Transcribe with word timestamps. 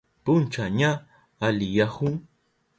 Puncha 0.23 0.65
ña 0.79 0.91
aliyahun. 1.47 2.15